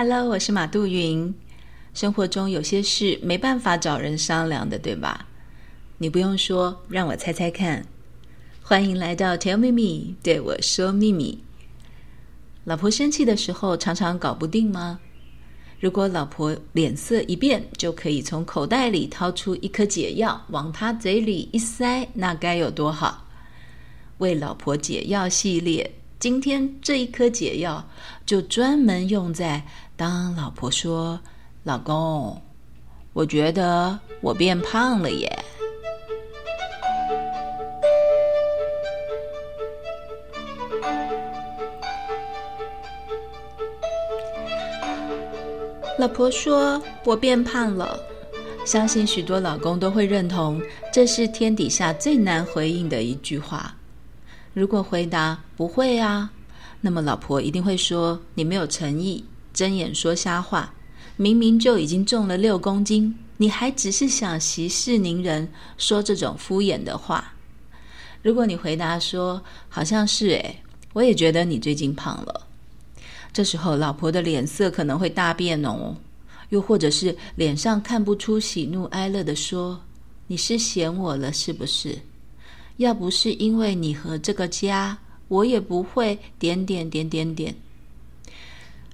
[0.00, 1.34] Hello，我是马杜云。
[1.92, 5.26] 生活中有些事没办法找人商量的，对吧？
[5.98, 7.84] 你不用说，让我猜猜看。
[8.62, 11.42] 欢迎来到 Tell Me Me，对我说秘密。
[12.62, 15.00] 老婆生气的时候，常常搞不定吗？
[15.80, 23.26] 如果老婆脸色一变，就可以从口袋里掏出一颗解药，往她嘴里一塞，那该有多好？
[24.18, 25.90] 为老婆解药系列，
[26.20, 27.88] 今天这一颗解药
[28.26, 29.62] 就专门用在
[29.96, 31.20] 当老婆说
[31.62, 32.42] ：“老公，
[33.12, 35.32] 我觉得我变胖了耶。”
[46.00, 47.96] 老婆说：“我变胖了。”
[48.66, 50.60] 相信许多老公都会认同，
[50.92, 53.77] 这是天底下最难回应的一句话。
[54.58, 56.32] 如果回答“不会啊”，
[56.82, 60.74] 那么老婆一定会说：“你没有诚意，睁眼说瞎话。
[61.16, 67.34] 明明就已经重了六公斤，你还只是想息事宁人，说这种敷衍的话。”
[68.20, 70.60] 如果你回答说：“好像是诶，
[70.92, 72.48] 我也觉得你最近胖了。”
[73.32, 75.94] 这时候，老婆的脸色可能会大变哦，
[76.48, 79.80] 又或者是脸上看不出喜怒哀乐的说
[80.26, 81.96] ：“你是嫌我了是不是？
[82.78, 84.98] 要不是因为你和这个家，
[85.28, 87.54] 我也不会点点点点点。”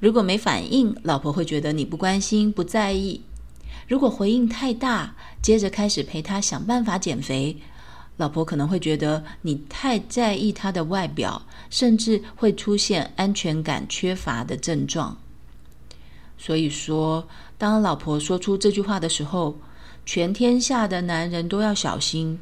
[0.00, 3.20] 如果没反应，老婆会觉得你不关心、不在意；
[3.86, 7.54] 如果回应太大，接着开始陪他想办法减肥。
[8.16, 15.16] 老婆可能会觉得你太在意他的外表，甚至会出现安全感缺乏的症状。
[16.38, 17.26] 所以说，
[17.58, 19.58] 当老婆说出这句话的时候，
[20.06, 22.38] 全天下的男人都要小心，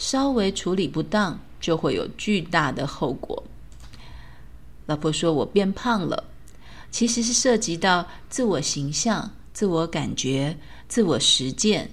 [0.00, 3.44] 稍微处理不当就会有巨大的后果。
[4.86, 6.24] 老婆说我变胖了，
[6.90, 10.56] 其实是涉及到自我形象、自我感觉、
[10.88, 11.90] 自我实践。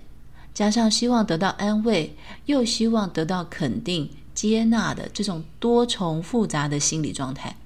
[0.53, 7.57] 加上希望得到安慰，又希望得到肯定、接纳的这种多重复杂的心理状态。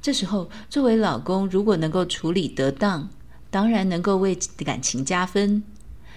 [0.00, 3.10] 这时候，作为老公，如果能够处理得当，
[3.50, 5.64] 当然能够为感情加分，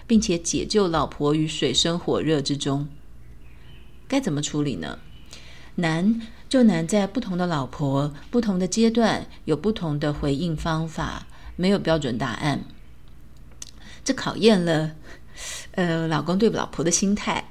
[0.05, 2.87] 并且解救老婆于水深火热之中。
[4.11, 4.99] 该怎么处理呢？
[5.75, 12.65] 难就难在不同的老婆、不同的阶段有不同的回应方法，没有标准答案。
[14.03, 14.91] 这考验了。
[15.71, 17.45] 呃，老公对老婆的心态，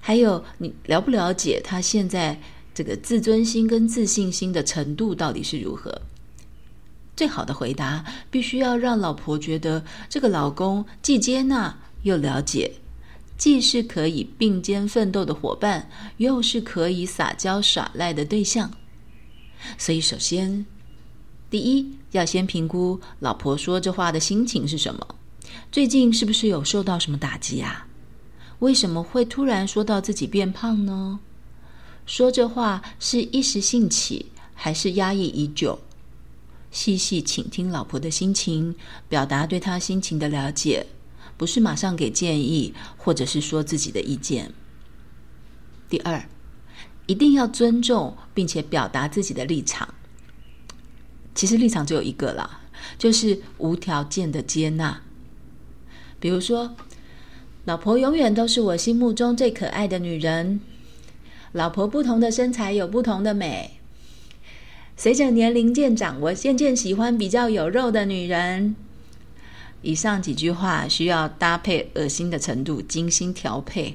[0.00, 2.40] 还有你了不了解他现在
[2.74, 6.02] 这个自尊心跟自信心的程度到底是如何？
[7.14, 12.72] 最好的回答必须要让老婆觉得这个老公既接纳又了解，
[13.42, 18.70] 既是可以并肩奋斗的伙伴，又是可以撒娇耍赖的对象。
[19.76, 20.64] 所以，首先，
[21.50, 25.16] 第一要先评估老婆说这话的心情是什么。
[25.72, 27.88] 最近是不是有受到什么打击啊？
[28.60, 31.18] 为什么会突然说到自己变胖呢？
[32.06, 35.80] 说这话是一时兴起，还是压抑已久？
[36.70, 38.76] 细细倾听老婆的心情，
[39.08, 40.86] 表达对她心情的了解，
[41.42, 44.52] 不是马上给建议，或者是说自己的意见。
[45.88, 46.24] 第二，
[47.06, 49.92] 一定要尊重并且表达自己的立场。
[51.34, 52.60] 其实立场只有一个啦，
[52.96, 55.02] 就是无条件的接纳。
[56.20, 56.76] 比如说，
[57.64, 60.60] 老婆永远都是我心目中最可爱的女人。
[61.50, 63.80] 老婆不同的身材有不同的美。
[64.96, 68.76] 随着年龄渐长，我渐渐喜欢比较有肉的女人。
[69.82, 73.94] 以上几句话需要搭配恶心的程度精心调配，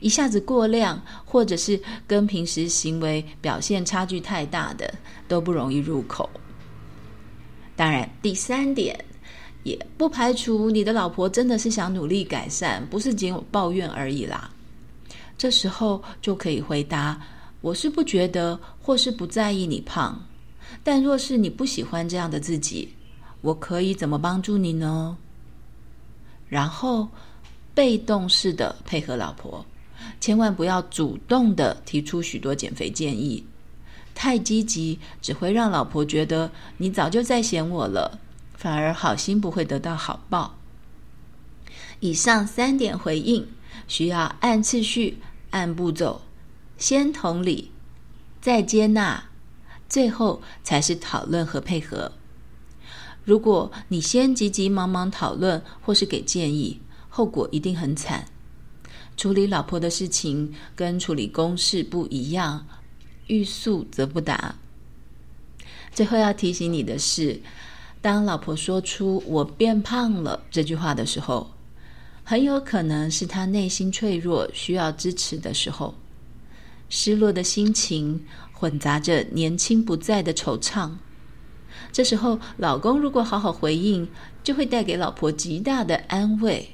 [0.00, 4.92] 一下子过量，或者是跟平时行为表现差距太大的，
[5.28, 6.28] 都不容易入口。
[7.76, 9.04] 当然，第三点。
[9.62, 14.50] 也不排除你的老婆真的是想努力改善，不是仅有抱怨而已啦。
[15.36, 17.20] 这时候就可以回答：
[17.60, 20.18] 我是不觉得或是不在意你胖，
[20.82, 22.88] 但若是你不喜欢这样的自己，
[23.40, 25.16] 我可以怎么帮助你呢？
[26.48, 27.08] 然后
[27.74, 29.64] 被动式的配合老婆，
[30.20, 33.44] 千万不要主动的提出许多减肥建议，
[34.14, 38.18] 太积极只会让老婆觉得你早就在嫌我了。
[38.54, 40.54] 反而好心不会得到好报。
[42.00, 43.48] 以上三点回应
[43.88, 45.16] 需要按次序、
[45.48, 46.20] 按步骤，
[46.76, 47.70] 先同理，
[48.42, 49.24] 再接纳，
[49.88, 52.12] 最后才是讨论和配合。
[53.24, 58.26] 如果你先急急忙忙讨论或是给建议，后果一定很惨。
[59.16, 62.66] 处理老婆的事情跟处理公事不一样，
[63.26, 64.54] 欲速则不达。
[65.92, 67.40] 最后要提醒你的是。
[68.02, 71.50] 当老婆说出“我变胖了”这句话的时候，
[72.24, 75.94] 很有可能是她内心脆弱、需要支持的时候。
[76.88, 78.24] 失落的心情
[78.54, 80.92] 混杂着年轻不在的惆怅。
[81.92, 84.08] 这时候，老公如果好好回应，
[84.42, 86.70] 就会带给老婆极大的安慰。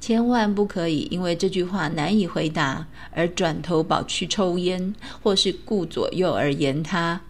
[0.00, 7.20] 千万不可以因为这句话难以回答而转头跑去抽烟，或是顾左右而言他。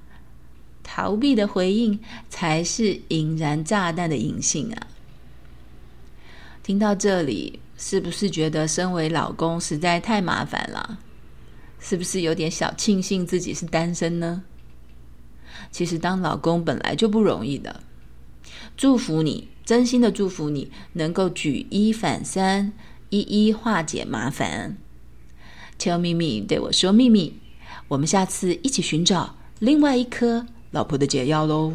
[0.83, 1.99] 逃避的回应
[2.29, 4.87] 才是引燃炸弹的隐性啊！
[6.63, 10.99] 听到这里，是不是觉得身为老公实在太麻烦了？
[11.79, 14.43] 是不是有点小庆幸自己是单身呢？
[15.71, 17.81] 其实当老公本来就不容易的，
[18.77, 22.73] 祝福你，真心的祝福你，能够举一反三，
[23.09, 24.77] 一一化解麻烦。
[25.79, 27.35] Tell 秘密对我说秘密，
[27.89, 30.47] 我们下次一起寻找另外一颗。
[30.73, 31.73] 老婆的解药喽。